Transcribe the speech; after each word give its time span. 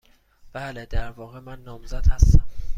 بله. 0.53 0.85
در 0.85 1.11
واقع، 1.11 1.39
من 1.39 1.61
نامزد 1.61 2.07
هستم. 2.07 2.45